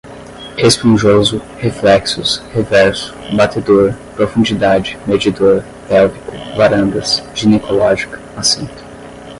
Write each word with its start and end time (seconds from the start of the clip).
esponjoso, 0.57 1.39
reflexos, 1.61 2.37
reverso, 2.55 3.13
batedor, 3.37 3.93
profundidade, 4.15 4.97
medidor, 5.05 5.63
pélvico, 5.87 6.31
varandas, 6.57 7.21
ginecológica, 7.35 8.19
assento 8.35 8.83